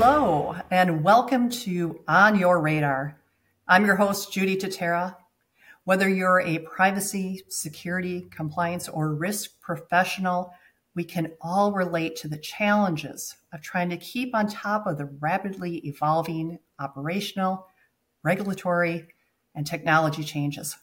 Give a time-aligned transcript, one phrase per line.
[0.00, 3.18] Hello, and welcome to On Your Radar.
[3.66, 5.16] I'm your host, Judy Tatera.
[5.82, 10.52] Whether you're a privacy, security, compliance, or risk professional,
[10.94, 15.06] we can all relate to the challenges of trying to keep on top of the
[15.18, 17.66] rapidly evolving operational,
[18.22, 19.08] regulatory,
[19.56, 20.76] and technology changes.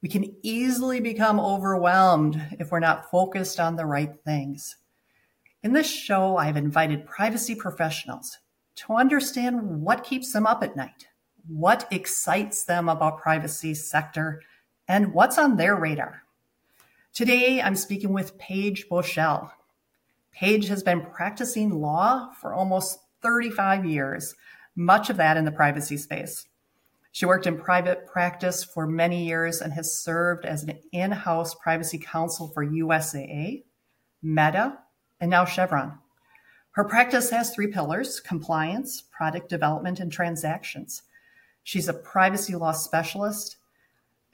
[0.00, 4.76] We can easily become overwhelmed if we're not focused on the right things.
[5.62, 8.38] In this show, I've invited privacy professionals
[8.76, 11.08] to understand what keeps them up at night,
[11.48, 14.42] what excites them about privacy sector,
[14.86, 16.22] and what's on their radar.
[17.12, 19.50] Today, I'm speaking with Paige Boshell.
[20.32, 24.34] Paige has been practicing law for almost 35 years,
[24.74, 26.46] much of that in the privacy space.
[27.10, 31.54] She worked in private practice for many years and has served as an in house
[31.54, 33.64] privacy counsel for USAA,
[34.22, 34.78] Meta,
[35.18, 35.98] and now Chevron.
[36.76, 41.04] Her practice has three pillars compliance, product development, and transactions.
[41.62, 43.56] She's a privacy law specialist,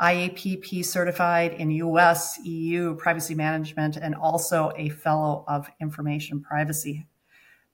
[0.01, 7.07] IAPP certified in US, EU privacy management, and also a fellow of information privacy.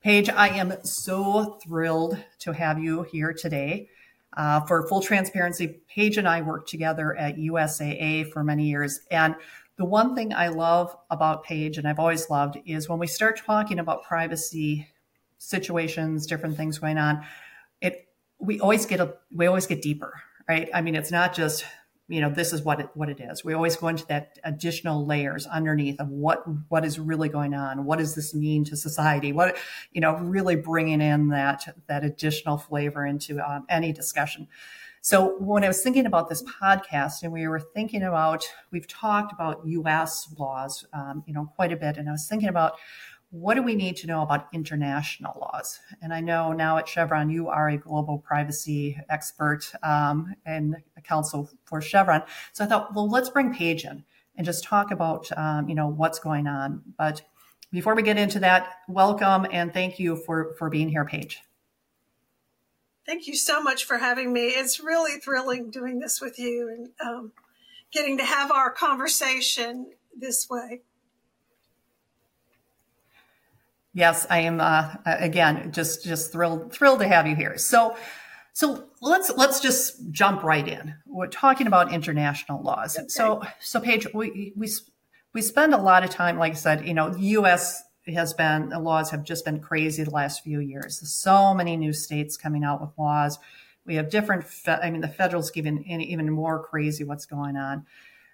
[0.02, 3.88] Paige, I am so thrilled to have you here today.
[4.36, 9.00] Uh, for full transparency, Paige and I worked together at USAA for many years.
[9.10, 9.34] And
[9.78, 13.40] the one thing I love about Paige, and I've always loved, is when we start
[13.44, 14.88] talking about privacy
[15.38, 17.24] situations, different things going on,
[17.80, 18.08] it
[18.40, 20.68] we always get a we always get deeper, right?
[20.74, 21.64] I mean, it's not just
[22.08, 23.44] you know this is what it, what it is.
[23.44, 27.84] We always go into that additional layers underneath of what what is really going on.
[27.84, 29.32] What does this mean to society?
[29.32, 29.56] What
[29.92, 34.48] you know, really bringing in that that additional flavor into um, any discussion.
[35.00, 39.32] So when I was thinking about this podcast, and we were thinking about, we've talked
[39.32, 40.32] about U.S.
[40.38, 42.78] laws, um, you know, quite a bit, and I was thinking about
[43.30, 45.80] what do we need to know about international laws?
[46.00, 51.02] And I know now at Chevron, you are a global privacy expert um, and a
[51.02, 52.22] counsel for Chevron.
[52.52, 54.04] So I thought, well, let's bring Paige in
[54.36, 56.82] and just talk about, um, you know, what's going on.
[56.96, 57.20] But
[57.70, 61.42] before we get into that, welcome and thank you for for being here, Paige.
[63.08, 64.48] Thank you so much for having me.
[64.48, 67.32] It's really thrilling doing this with you and um,
[67.90, 70.82] getting to have our conversation this way.
[73.94, 74.60] Yes, I am.
[74.60, 77.56] Uh, again, just just thrilled thrilled to have you here.
[77.56, 77.96] So,
[78.52, 80.94] so let's let's just jump right in.
[81.06, 82.98] We're talking about international laws.
[82.98, 83.08] Okay.
[83.08, 84.68] So, so Paige, we we
[85.32, 88.78] we spend a lot of time, like I said, you know, U.S has been the
[88.78, 91.00] laws have just been crazy the last few years.
[91.10, 93.38] So many new states coming out with laws.
[93.84, 94.44] We have different.
[94.44, 97.86] Fe- I mean, the federal's even even more crazy what's going on,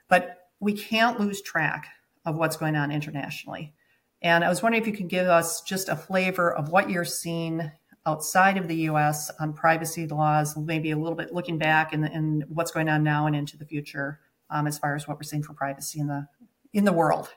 [0.08, 1.86] but we can't lose track
[2.24, 3.74] of what's going on internationally.
[4.22, 7.04] And I was wondering if you could give us just a flavor of what you're
[7.04, 7.70] seeing
[8.06, 9.30] outside of the U.S.
[9.38, 13.26] on privacy laws, maybe a little bit looking back and, and what's going on now
[13.26, 14.20] and into the future
[14.50, 16.26] um, as far as what we're seeing for privacy in the
[16.72, 17.28] in the world.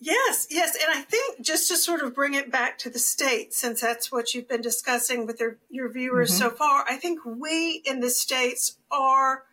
[0.00, 0.76] Yes, yes.
[0.76, 4.12] And I think just to sort of bring it back to the states, since that's
[4.12, 6.50] what you've been discussing with your, your viewers mm-hmm.
[6.50, 9.44] so far, I think we in the states are,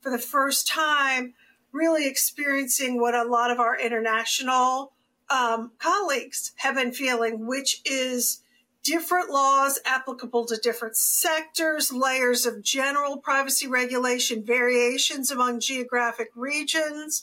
[0.00, 1.34] for the first time,
[1.70, 4.92] really experiencing what a lot of our international
[5.30, 8.42] um, colleagues have been feeling, which is
[8.82, 17.22] different laws applicable to different sectors, layers of general privacy regulation, variations among geographic regions.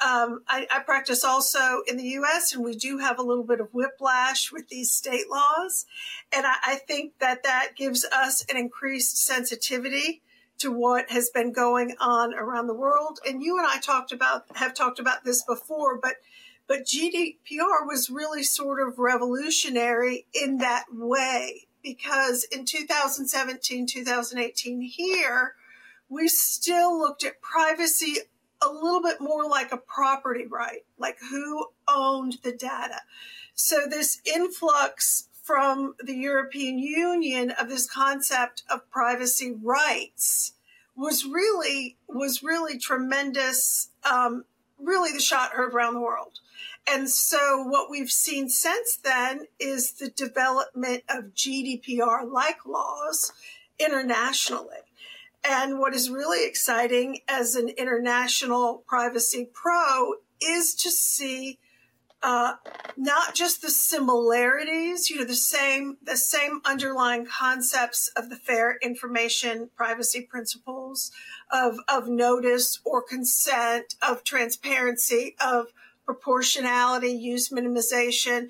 [0.00, 3.58] Um, I, I, practice also in the US, and we do have a little bit
[3.58, 5.86] of whiplash with these state laws.
[6.32, 10.22] And I, I think that that gives us an increased sensitivity
[10.58, 13.18] to what has been going on around the world.
[13.26, 16.16] And you and I talked about, have talked about this before, but
[16.68, 25.54] but GDPR was really sort of revolutionary in that way because in 2017, 2018 here,
[26.10, 28.16] we still looked at privacy
[28.62, 33.00] a little bit more like a property right, like who owned the data.
[33.54, 40.52] So this influx from the European Union of this concept of privacy rights
[40.94, 43.88] was really was really tremendous.
[44.04, 44.44] Um,
[44.78, 46.40] really, the shot heard around the world.
[46.90, 53.32] And so, what we've seen since then is the development of GDPR like laws
[53.78, 54.87] internationally.
[55.44, 61.58] And what is really exciting as an international privacy pro is to see
[62.22, 62.54] uh,
[62.96, 68.76] not just the similarities, you know, the same the same underlying concepts of the fair
[68.82, 71.12] information privacy principles
[71.52, 75.66] of of notice or consent, of transparency, of
[76.04, 78.48] proportionality, use minimization.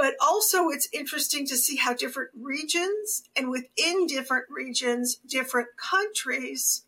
[0.00, 6.86] But also, it's interesting to see how different regions and within different regions, different countries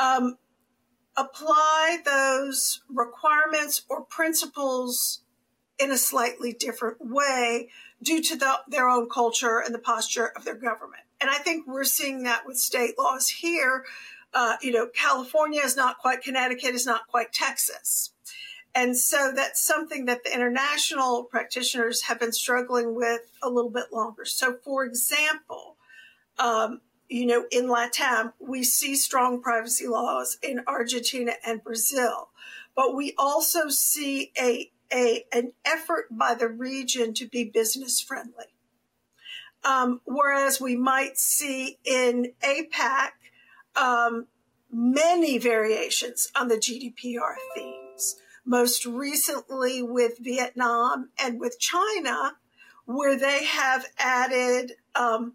[0.00, 0.38] um,
[1.16, 5.20] apply those requirements or principles
[5.78, 7.68] in a slightly different way
[8.02, 11.04] due to the, their own culture and the posture of their government.
[11.20, 13.84] And I think we're seeing that with state laws here.
[14.34, 18.10] Uh, you know, California is not quite Connecticut, is not quite Texas.
[18.74, 23.92] And so that's something that the international practitioners have been struggling with a little bit
[23.92, 24.24] longer.
[24.24, 25.76] So, for example,
[26.38, 32.30] um, you know, in LATAM, we see strong privacy laws in Argentina and Brazil,
[32.74, 38.46] but we also see a, a an effort by the region to be business friendly.
[39.64, 43.10] Um, whereas we might see in APAC
[43.76, 44.26] um,
[44.72, 52.32] many variations on the GDPR themes most recently with Vietnam and with China,
[52.84, 55.34] where they have added um,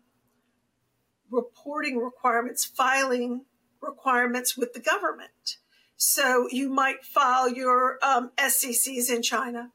[1.31, 3.45] reporting requirements, filing
[3.81, 5.57] requirements with the government.
[5.95, 9.71] So you might file your um, SCCs in China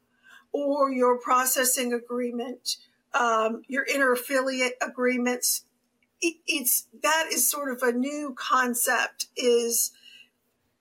[0.51, 2.77] or your processing agreement,
[3.13, 5.65] um, your inter-affiliate agreements.
[6.21, 9.27] It, it's that is sort of a new concept.
[9.35, 9.91] Is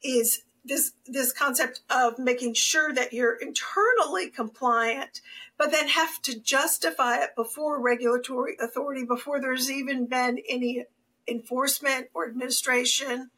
[0.04, 5.20] is this this concept of making sure that you're internally compliant
[5.58, 10.84] but then have to justify it before regulatory authority before there's even been any
[11.28, 13.30] enforcement or administration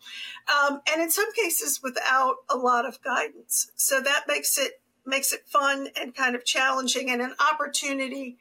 [0.48, 3.70] um, and in some cases without a lot of guidance.
[3.76, 8.38] So that makes it makes it fun and kind of challenging and an opportunity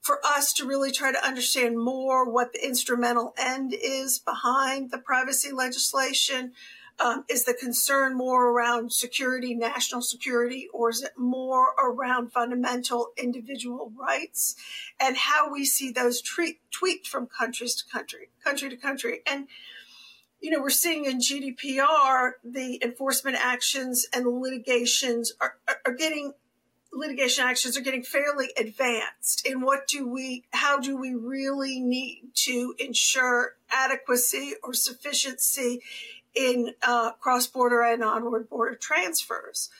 [0.00, 4.98] for us to really try to understand more what the instrumental end is behind the
[4.98, 6.52] privacy legislation
[6.98, 13.12] um, is the concern more around security, national security, or is it more around fundamental
[13.16, 14.56] individual rights
[14.98, 19.20] and how we see those treat, tweaked from countries to country, country to country?
[19.26, 19.48] And
[20.40, 26.34] you know, we're seeing in GDPR the enforcement actions and the litigations are, are getting
[26.96, 32.22] litigation actions are getting fairly advanced in what do we how do we really need
[32.34, 35.82] to ensure adequacy or sufficiency
[36.34, 39.70] in uh, cross border and onward border transfers.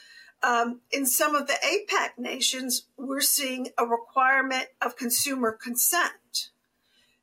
[0.43, 6.51] Um, in some of the APAC nations, we're seeing a requirement of consumer consent.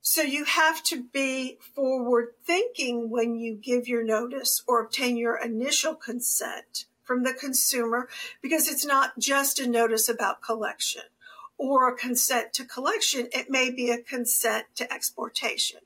[0.02, 5.38] So you have to be forward thinking when you give your notice or obtain your
[5.38, 8.08] initial consent from the consumer
[8.42, 11.04] because it's not just a notice about collection
[11.58, 13.28] or a consent to collection.
[13.32, 15.82] It may be a consent to exportation.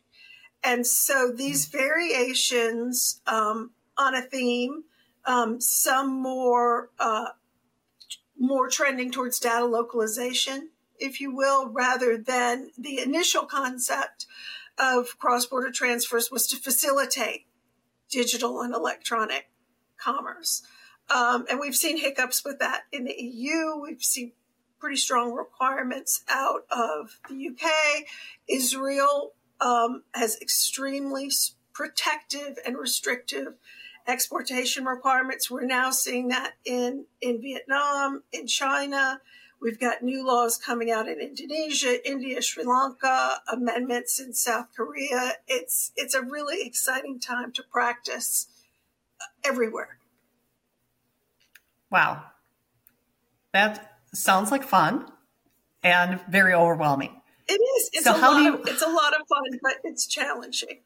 [0.63, 4.83] And so these variations um, on a theme,
[5.25, 7.27] um, some more uh,
[8.39, 10.69] more trending towards data localization,
[10.99, 14.27] if you will, rather than the initial concept
[14.77, 17.47] of cross-border transfers was to facilitate
[18.09, 19.49] digital and electronic
[19.97, 20.61] commerce.
[21.13, 23.79] Um, and we've seen hiccups with that in the EU.
[23.81, 24.33] We've seen
[24.79, 28.05] pretty strong requirements out of the UK.
[28.47, 31.31] Israel um, has extremely
[31.73, 33.53] protective and restrictive
[34.05, 35.49] exportation requirements.
[35.49, 39.21] We're now seeing that in, in Vietnam, in China.
[39.59, 45.33] We've got new laws coming out in Indonesia, India, Sri Lanka, amendments in South Korea.
[45.47, 48.47] It's it's a really exciting time to practice
[49.43, 49.96] everywhere.
[51.89, 52.23] Wow.
[53.53, 55.05] That sounds like fun
[55.83, 57.21] and very overwhelming.
[57.47, 57.89] It is.
[57.93, 60.05] It's so a how lot do you, of, it's a lot of fun, but it's
[60.05, 60.79] challenging.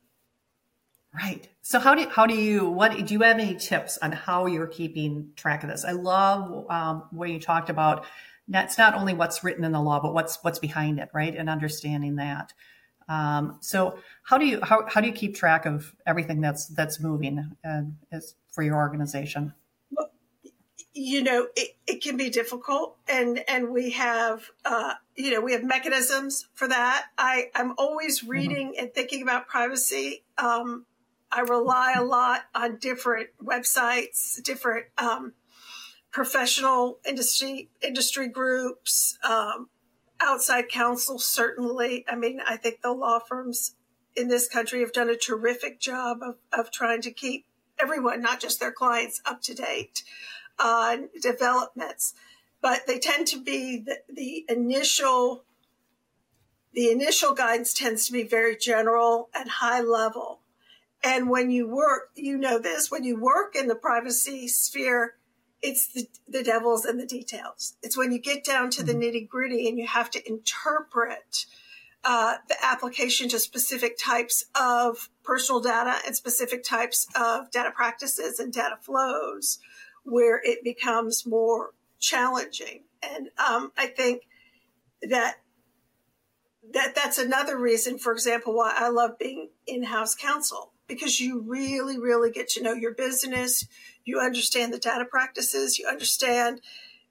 [1.13, 1.49] Right.
[1.61, 4.45] So how do you, how do you what do you have any tips on how
[4.45, 5.83] you're keeping track of this?
[5.83, 8.05] I love um, what you talked about.
[8.47, 11.35] that's not only what's written in the law, but what's what's behind it, right?
[11.35, 12.53] And understanding that.
[13.07, 16.99] Um, so how do you how, how do you keep track of everything that's that's
[16.99, 17.81] moving uh,
[18.11, 19.53] is for your organization?
[20.93, 25.53] You know it, it can be difficult and and we have uh, you know we
[25.53, 28.31] have mechanisms for that i i'm always mm-hmm.
[28.31, 28.83] reading mm-hmm.
[28.83, 30.85] and thinking about privacy um,
[31.31, 35.33] i rely a lot on different websites different um,
[36.11, 39.69] professional industry industry groups um,
[40.19, 43.75] outside counsel certainly i mean i think the law firms
[44.13, 47.45] in this country have done a terrific job of, of trying to keep
[47.81, 50.03] everyone not just their clients up to date
[50.59, 52.13] on developments,
[52.61, 55.43] but they tend to be the, the initial
[56.73, 60.39] the initial guidance tends to be very general and high level.
[61.03, 65.15] And when you work, you know this, when you work in the privacy sphere,
[65.61, 67.75] it's the, the devil's in the details.
[67.83, 69.01] It's when you get down to the mm-hmm.
[69.01, 71.45] nitty gritty and you have to interpret
[72.03, 78.39] uh, the application to specific types of personal data and specific types of data practices
[78.39, 79.59] and data flows
[80.03, 82.83] where it becomes more challenging.
[83.01, 84.23] And um, I think
[85.01, 85.35] that
[86.73, 91.97] that that's another reason, for example, why I love being in-house counsel because you really,
[91.97, 93.67] really get to know your business.
[94.03, 95.79] You understand the data practices.
[95.79, 96.61] You understand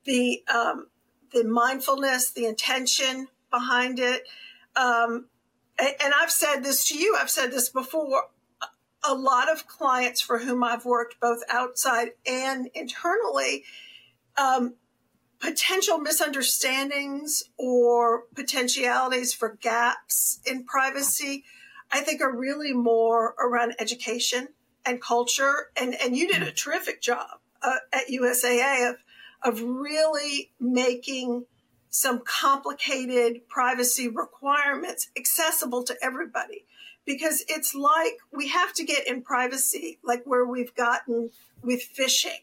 [0.05, 0.89] the um,
[1.33, 4.23] the mindfulness, the intention behind it.
[4.77, 5.27] Um,
[5.79, 7.17] and, and I've said this to you.
[7.21, 8.25] I've said this before.
[9.03, 13.65] A lot of clients for whom I've worked both outside and internally,
[14.37, 14.75] um,
[15.41, 21.45] potential misunderstandings or potentialities for gaps in privacy,
[21.91, 24.49] I think are really more around education
[24.85, 25.71] and culture.
[25.81, 28.97] And, and you did a terrific job uh, at USAA of,
[29.43, 31.47] of really making
[31.89, 36.65] some complicated privacy requirements accessible to everybody.
[37.11, 42.43] Because it's like we have to get in privacy, like where we've gotten with phishing.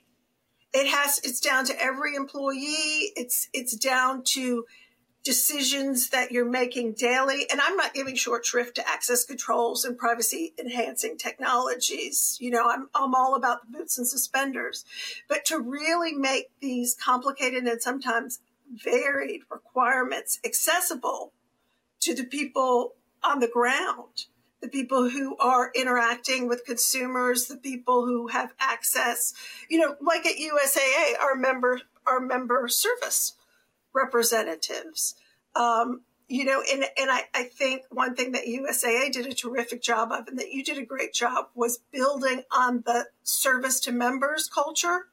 [0.74, 3.14] It has it's down to every employee.
[3.16, 4.66] It's it's down to
[5.24, 7.46] decisions that you're making daily.
[7.50, 12.38] And i'm not giving short shrift to access controls and privacy enhancing technologies.
[12.42, 14.84] You know I'm, I'm all about the boots and suspenders.
[15.30, 21.32] But to really make these complicated and sometimes varied requirements accessible
[22.02, 24.26] to the people on the ground
[24.62, 29.34] the people who are interacting with consumers, the people who have access,
[29.70, 33.34] you know, like at USAA, our member, our member service
[33.94, 35.16] representatives.
[35.56, 39.82] Um, you know, and, and I, I think one thing that USAA did a terrific
[39.82, 43.92] job of and that you did a great job was building on the service to
[43.92, 45.08] members culture.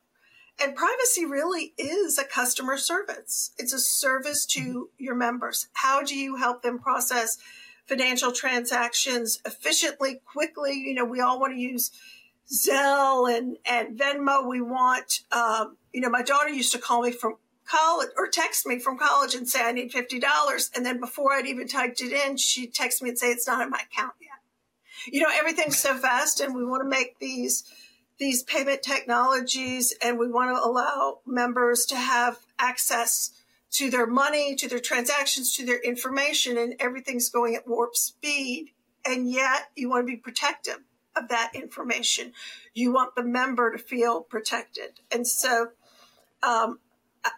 [0.60, 3.52] And privacy really is a customer service.
[3.58, 5.68] It's a service to your members.
[5.72, 7.38] How do you help them process
[7.86, 10.72] financial transactions efficiently, quickly.
[10.72, 11.90] You know, we all want to use
[12.52, 14.46] Zelle and, and Venmo.
[14.48, 17.36] We want, um, you know, my daughter used to call me from
[17.66, 20.76] college or text me from college and say, I need $50.
[20.76, 23.62] And then before I'd even typed it in, she'd text me and say, it's not
[23.62, 24.30] in my account yet.
[25.12, 27.64] You know, everything's so fast and we want to make these,
[28.18, 33.30] these payment technologies and we want to allow members to have access
[33.74, 38.70] to their money, to their transactions, to their information, and everything's going at warp speed.
[39.04, 40.78] And yet you want to be protective
[41.16, 42.32] of that information.
[42.72, 45.00] You want the member to feel protected.
[45.12, 45.68] And so
[46.42, 46.78] um,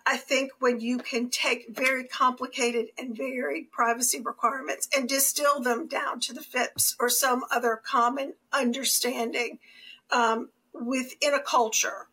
[0.05, 5.87] I think when you can take very complicated and varied privacy requirements and distill them
[5.87, 9.59] down to the FIPS or some other common understanding
[10.11, 12.09] um, within a culture,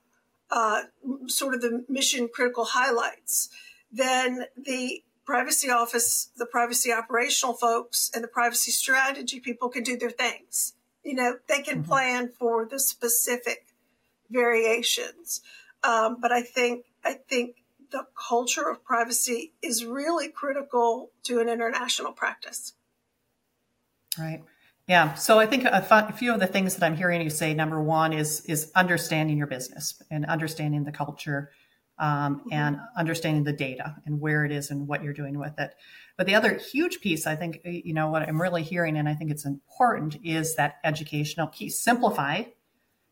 [0.49, 0.83] uh,
[1.27, 3.49] sort of the mission critical highlights,
[3.93, 9.95] then the privacy office, the privacy operational folks, and the privacy strategy people can do
[9.95, 10.73] their things.
[11.03, 11.89] You know, they can mm-hmm.
[11.89, 13.67] plan for the specific
[14.29, 15.41] variations.
[15.83, 17.57] Um, but I think I think
[17.91, 22.73] the culture of privacy is really critical to an international practice.
[24.17, 24.43] Right.
[24.87, 25.13] Yeah.
[25.13, 28.11] So I think a, few of the things that I'm hearing you say, number one
[28.11, 31.51] is is understanding your business and understanding the culture
[31.99, 32.53] um, mm-hmm.
[32.53, 35.73] and understanding the data and where it is and what you're doing with it.
[36.17, 39.15] But the other huge piece, I think, you know, what I'm really hearing, and I
[39.15, 41.69] think it's important, is that educational key.
[41.69, 42.43] Simplify,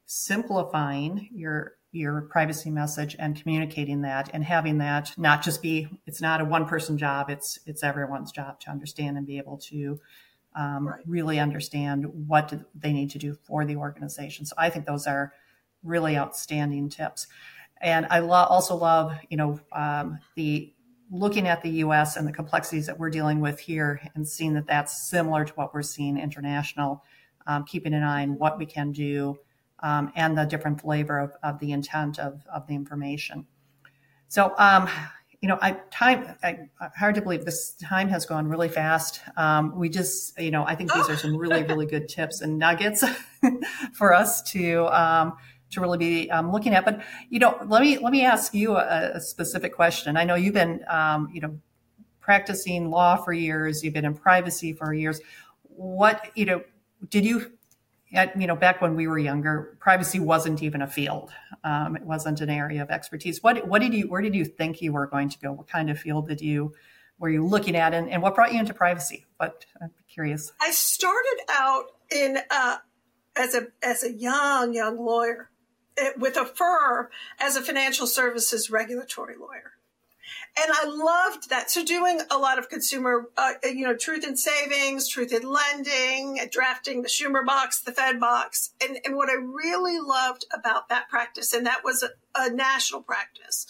[0.06, 6.22] simplifying your your privacy message and communicating that and having that not just be it's
[6.22, 10.00] not a one person job it's it's everyone's job to understand and be able to
[10.56, 11.02] um, right.
[11.06, 15.34] really understand what they need to do for the organization so i think those are
[15.84, 17.28] really outstanding tips
[17.82, 20.74] and I lo- also love, you know, um, the
[21.12, 22.16] looking at the U.S.
[22.16, 25.74] and the complexities that we're dealing with here, and seeing that that's similar to what
[25.74, 27.04] we're seeing international.
[27.48, 29.36] Um, keeping an eye on what we can do
[29.80, 33.46] um, and the different flavor of, of the intent of, of the information.
[34.28, 34.88] So, um,
[35.42, 39.22] you know, I time I, hard to believe this time has gone really fast.
[39.38, 42.60] Um, we just, you know, I think these are some really, really good tips and
[42.60, 43.04] nuggets
[43.94, 45.34] for us to um,
[45.72, 46.86] to really be um, looking at.
[46.86, 50.18] But you know, let me let me ask you a, a specific question.
[50.18, 51.60] I know you've been um, you know
[52.20, 53.84] practicing law for years.
[53.84, 55.20] You've been in privacy for years.
[55.64, 56.64] What you know?
[57.10, 57.52] Did you?
[58.14, 61.32] At, you know, back when we were younger, privacy wasn't even a field.
[61.64, 63.42] Um, it wasn't an area of expertise.
[63.42, 64.10] What what did you?
[64.10, 65.54] Where did you think you were going to go?
[65.54, 66.74] What kind of field did you?
[67.20, 69.26] Were you looking at, and, and what brought you into privacy?
[69.38, 70.52] But I'm curious.
[70.60, 72.78] I started out in uh,
[73.36, 75.51] as a as a young young lawyer
[76.18, 77.08] with a firm
[77.40, 79.74] as a financial services regulatory lawyer
[80.58, 81.72] and I loved that.
[81.72, 86.40] So doing a lot of consumer, uh, you know, truth in savings, truth in lending,
[86.52, 91.10] drafting the Schumer box, the Fed box, and and what I really loved about that
[91.10, 93.66] practice, and that was a, a national practice,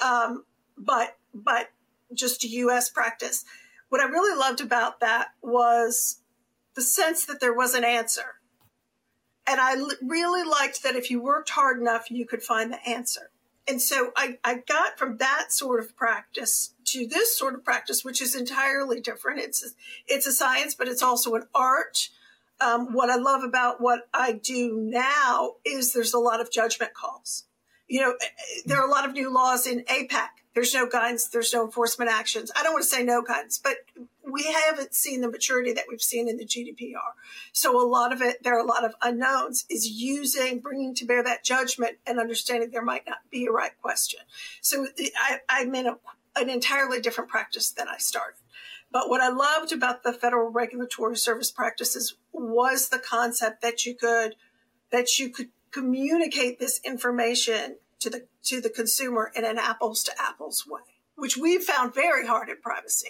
[0.00, 0.44] um,
[0.76, 1.70] but but
[2.12, 2.90] just a U.S.
[2.90, 3.44] practice.
[3.88, 6.20] What I really loved about that was
[6.74, 8.40] the sense that there was an answer.
[9.46, 12.88] And I l- really liked that if you worked hard enough, you could find the
[12.88, 13.30] answer
[13.66, 18.04] and so I, I got from that sort of practice to this sort of practice,
[18.04, 19.40] which is entirely different.
[19.40, 19.68] It's a,
[20.06, 22.10] it's a science, but it's also an art.
[22.60, 26.92] Um, what I love about what I do now is there's a lot of judgment
[26.94, 27.44] calls.
[27.88, 30.86] You know, eh, eh, there are a lot of new laws in APAC there's no
[30.86, 31.26] guidance.
[31.26, 32.50] There's no enforcement actions.
[32.56, 33.78] I don't want to say no guidance, but
[34.22, 37.14] we haven't seen the maturity that we've seen in the GDPR.
[37.52, 41.04] So a lot of it, there are a lot of unknowns is using, bringing to
[41.04, 44.20] bear that judgment and understanding there might not be a right question.
[44.60, 45.96] So eh, I, I'm in a,
[46.36, 48.38] an entirely different practice than I started.
[48.92, 53.96] But what I loved about the federal regulatory service practices was the concept that you
[53.96, 54.36] could,
[54.92, 60.12] that you could communicate this information to the to the consumer in an apples to
[60.20, 60.80] apples way
[61.16, 63.08] which we found very hard in privacy.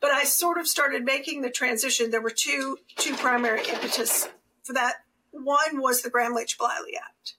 [0.00, 2.10] But i sort of started making the transition.
[2.10, 4.28] There were two two primary impetus
[4.62, 4.96] for that.
[5.30, 7.34] One was the gramm-leach bliley act.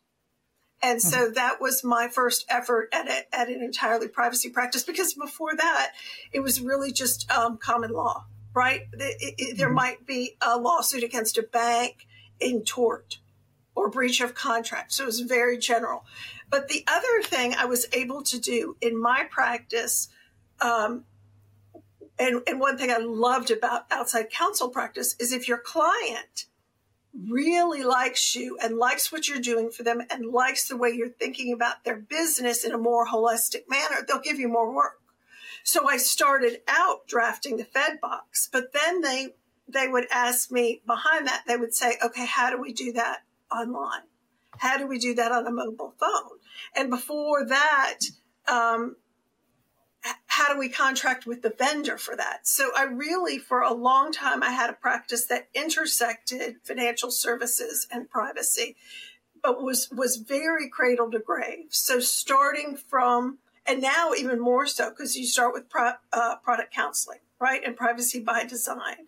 [0.81, 1.33] And so mm-hmm.
[1.33, 5.93] that was my first effort at, a, at an entirely privacy practice because before that
[6.31, 8.25] it was really just um, common law
[8.57, 8.87] right?
[8.93, 9.75] It, it, there mm-hmm.
[9.75, 12.07] might be a lawsuit against a bank
[12.39, 13.19] in tort
[13.77, 14.91] or breach of contract.
[14.91, 16.03] So it was very general.
[16.49, 20.09] But the other thing I was able to do in my practice,
[20.59, 21.05] um,
[22.17, 26.45] and, and one thing I loved about outside counsel practice is if your client
[27.29, 31.09] really likes you and likes what you're doing for them and likes the way you're
[31.09, 34.99] thinking about their business in a more holistic manner, they'll give you more work.
[35.63, 39.35] So I started out drafting the Fed box, but then they
[39.69, 43.23] they would ask me behind that, they would say, okay, how do we do that
[43.51, 44.03] online?
[44.57, 46.39] How do we do that on a mobile phone?
[46.75, 47.99] And before that,
[48.47, 48.95] um,
[50.27, 52.47] how do we contract with the vendor for that?
[52.47, 57.87] So I really, for a long time, I had a practice that intersected financial services
[57.91, 58.75] and privacy,
[59.41, 61.65] but was was very cradle to grave.
[61.69, 66.73] So starting from, and now even more so, because you start with pro, uh, product
[66.73, 69.07] counseling, right, and privacy by design,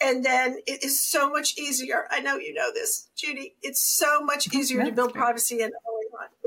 [0.00, 2.06] and then it is so much easier.
[2.10, 3.54] I know you know this, Judy.
[3.62, 5.72] It's so much easier to build privacy in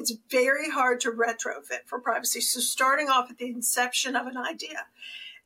[0.01, 2.41] it's very hard to retrofit for privacy.
[2.41, 4.85] So starting off at the inception of an idea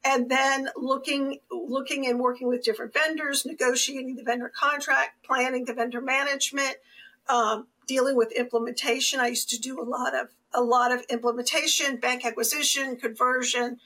[0.03, 5.73] and then looking looking and working with different vendors, negotiating the vendor contract, planning the
[5.73, 6.77] vendor management,
[7.27, 9.19] um, dealing with implementation.
[9.19, 13.79] I used to do a lot of a lot of implementation, bank acquisition, conversion,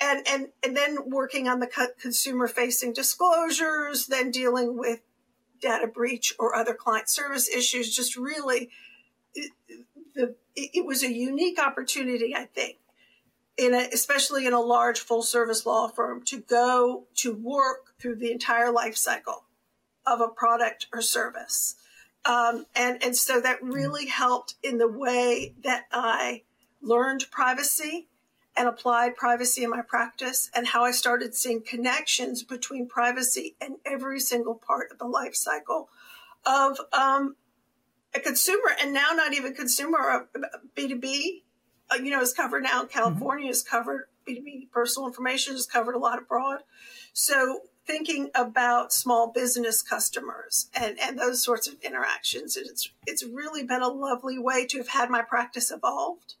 [0.00, 5.00] and and and then working on the consumer facing disclosures, then dealing with
[5.60, 7.94] data breach or other client service issues.
[7.94, 8.70] Just really
[10.14, 12.78] the it was a unique opportunity, I think,
[13.56, 18.16] in a, especially in a large full service law firm to go to work through
[18.16, 19.44] the entire life cycle
[20.06, 21.76] of a product or service.
[22.24, 26.42] Um, and, and so that really helped in the way that I
[26.82, 28.08] learned privacy
[28.58, 33.76] and applied privacy in my practice and how I started seeing connections between privacy and
[33.86, 35.88] every single part of the life cycle
[36.44, 37.36] of um,
[38.14, 40.28] a consumer and now not even consumer
[40.76, 41.42] b2b
[41.90, 43.50] uh, you know is covered now california mm-hmm.
[43.50, 46.60] is covered b2b personal information is covered a lot abroad
[47.12, 53.62] so thinking about small business customers and, and those sorts of interactions it's it's really
[53.62, 56.34] been a lovely way to have had my practice evolved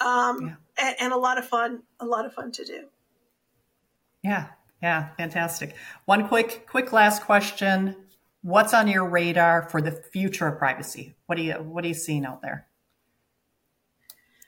[0.00, 0.54] um, yeah.
[0.86, 2.84] and, and a lot of fun a lot of fun to do
[4.22, 4.48] yeah
[4.82, 7.96] yeah fantastic one quick quick last question
[8.42, 11.14] what's on your radar for the future of privacy?
[11.26, 12.66] What do you what are you seeing out there?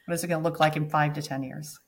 [0.06, 1.78] What is it going to look like in five to ten years?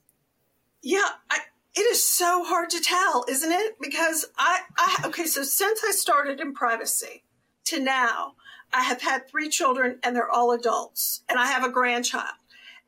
[0.81, 1.39] Yeah, I,
[1.73, 3.75] it is so hard to tell, isn't it?
[3.81, 7.23] Because I, I okay, so since I started in privacy
[7.65, 8.35] to now,
[8.73, 12.35] I have had three children and they're all adults, and I have a grandchild,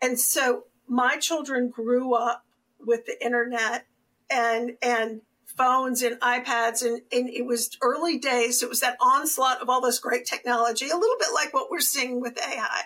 [0.01, 2.45] and so my children grew up
[2.79, 3.85] with the internet
[4.29, 8.61] and and phones and iPads, and, and it was early days.
[8.61, 11.79] It was that onslaught of all this great technology, a little bit like what we're
[11.79, 12.81] seeing with AI.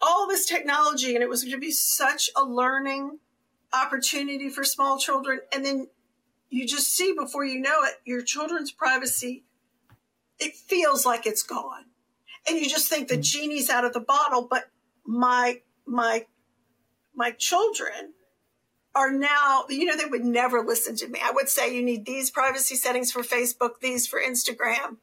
[0.00, 3.18] All this technology, and it was going to be such a learning
[3.72, 5.40] opportunity for small children.
[5.52, 5.88] And then
[6.50, 9.44] you just see before you know it, your children's privacy,
[10.38, 11.86] it feels like it's gone.
[12.48, 13.22] And you just think the mm.
[13.22, 14.64] genie's out of the bottle, but
[15.04, 16.26] my my
[17.16, 18.12] my children
[18.94, 21.20] are now, you know, they would never listen to me.
[21.22, 24.96] I would say you need these privacy settings for Facebook, these for Instagram.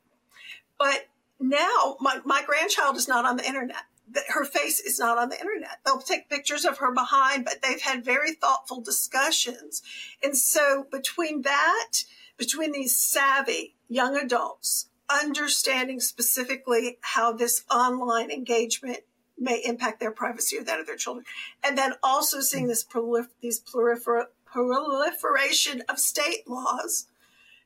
[0.80, 1.08] But
[1.40, 3.84] now my, my grandchild is not on the internet.
[4.30, 5.80] Her face is not on the internet.
[5.86, 9.82] They'll take pictures of her behind, but they've had very thoughtful discussions.
[10.24, 12.04] And so between that,
[12.38, 19.00] between these savvy young adults understanding specifically how this online engagement
[19.38, 21.26] may impact their privacy or that of their children.
[21.64, 27.08] And then also seeing this prolif- these prolifer- proliferation of state laws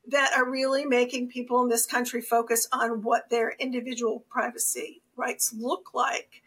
[0.07, 5.53] that are really making people in this country focus on what their individual privacy rights
[5.57, 6.41] look like.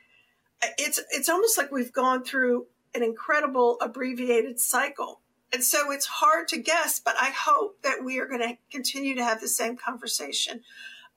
[0.79, 5.21] It's it's almost like we've gone through an incredible abbreviated cycle.
[5.53, 9.17] And so it's hard to guess, but I hope that we are going to continue
[9.17, 10.63] to have the same conversation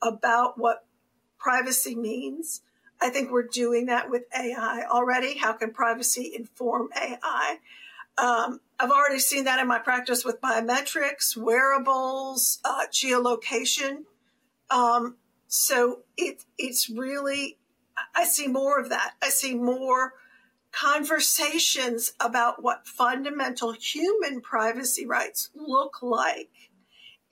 [0.01, 0.85] about what
[1.37, 2.61] privacy means,
[3.01, 5.37] I think we're doing that with AI already.
[5.37, 7.57] How can privacy inform AI?
[8.17, 14.03] Um, I've already seen that in my practice with biometrics, wearables, uh, geolocation.
[14.69, 17.57] Um, so it, it's really,
[18.15, 19.13] I see more of that.
[19.21, 20.13] I see more
[20.71, 26.49] conversations about what fundamental human privacy rights look like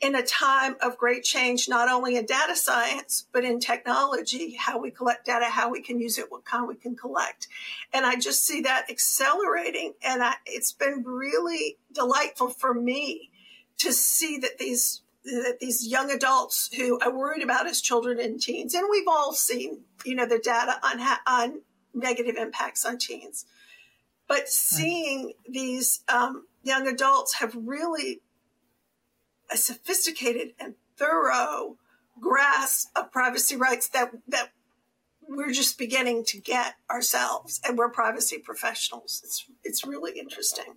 [0.01, 4.79] in a time of great change, not only in data science, but in technology, how
[4.79, 7.47] we collect data, how we can use it, what kind we can collect.
[7.93, 9.93] And I just see that accelerating.
[10.03, 13.29] And I, it's been really delightful for me
[13.77, 18.41] to see that these that these young adults who I worried about as children and
[18.41, 21.61] teens, and we've all seen, you know, the data on on
[21.93, 23.45] negative impacts on teens,
[24.27, 28.21] but seeing these um, young adults have really
[29.51, 31.77] a sophisticated and thorough
[32.19, 34.51] grasp of privacy rights that that
[35.27, 39.21] we're just beginning to get ourselves and we're privacy professionals.
[39.23, 40.75] It's it's really interesting.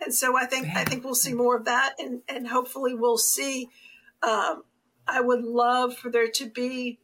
[0.00, 3.16] And so i think i think we'll see more of that and and hopefully we'll
[3.16, 3.70] see
[4.22, 4.64] um,
[5.06, 6.98] i would love for there to be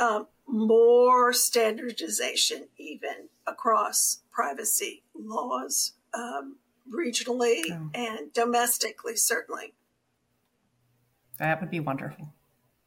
[0.00, 6.56] um, more standardization even across privacy laws um,
[6.92, 7.62] regionally
[7.94, 9.74] and domestically certainly
[11.38, 12.32] that would be wonderful.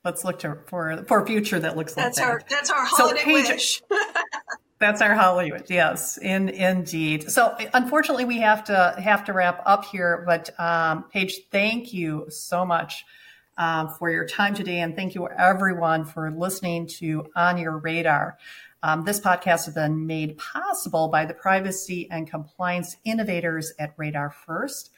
[0.03, 2.49] Let's look to for for a future that looks that's like our, that.
[2.49, 3.81] That's our holiday so, Paige, wish.
[4.79, 7.29] that's our Hollywood, yes, in indeed.
[7.29, 10.23] So unfortunately, we have to have to wrap up here.
[10.25, 13.05] But um, Paige, thank you so much
[13.57, 18.37] um, for your time today, and thank you everyone for listening to On Your Radar.
[18.83, 24.31] Um, this podcast has been made possible by the privacy and compliance innovators at Radar
[24.31, 24.89] First.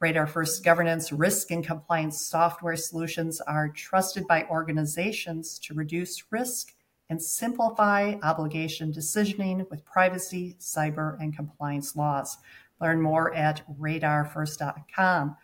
[0.00, 6.72] Radar First governance, risk, and compliance software solutions are trusted by organizations to reduce risk
[7.10, 12.38] and simplify obligation decisioning with privacy, cyber, and compliance laws.
[12.80, 15.36] Learn more at radarfirst.com.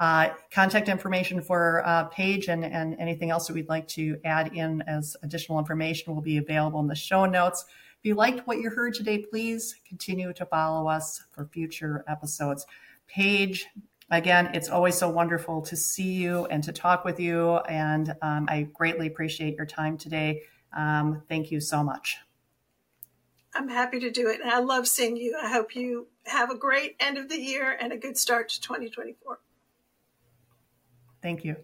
[0.00, 4.52] Uh, contact information for uh, Paige and, and anything else that we'd like to add
[4.52, 7.66] in as additional information will be available in the show notes.
[8.00, 12.66] If you liked what you heard today, please continue to follow us for future episodes.
[13.06, 13.68] Paige
[14.12, 17.56] again, it's always so wonderful to see you and to talk with you.
[17.68, 20.42] And um, I greatly appreciate your time today.
[20.76, 22.18] Um, thank you so much.
[23.54, 24.40] I'm happy to do it.
[24.40, 25.38] And I love seeing you.
[25.42, 28.60] I hope you have a great end of the year and a good start to
[28.60, 29.38] 2024.
[31.20, 31.56] Thank you.